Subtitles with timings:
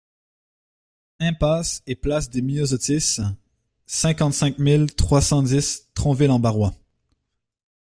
[1.19, 3.21] Impasse et Place des Myosotis,
[3.85, 6.73] cinquante-cinq mille trois cent dix Tronville-en-Barrois